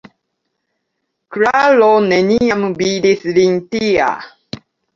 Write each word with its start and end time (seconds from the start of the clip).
Klaro 1.35 1.91
neniam 2.07 2.65
vidis 2.81 3.31
lin 3.39 3.63
tia. 3.71 4.13